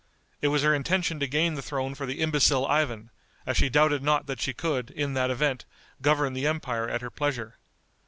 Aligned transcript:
It 0.41 0.47
was 0.47 0.63
her 0.63 0.73
intention 0.73 1.19
to 1.19 1.27
gain 1.27 1.53
the 1.53 1.61
throne 1.61 1.93
for 1.93 2.07
the 2.07 2.21
imbecile 2.21 2.65
Ivan, 2.65 3.11
as 3.45 3.55
she 3.55 3.69
doubted 3.69 4.01
not 4.01 4.25
that 4.25 4.41
she 4.41 4.51
could, 4.51 4.89
in 4.89 5.13
that 5.13 5.29
event, 5.29 5.63
govern 6.01 6.33
the 6.33 6.47
empire 6.47 6.89
at 6.89 7.01
her 7.01 7.11
pleasure. 7.11 7.59